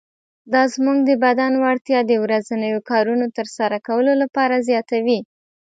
[0.53, 5.19] دا زموږ د بدن وړتیا د ورځنیو کارونو تر سره کولو لپاره زیاتوي.